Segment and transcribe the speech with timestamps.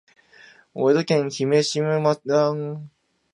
[0.73, 2.15] 大分県姫島村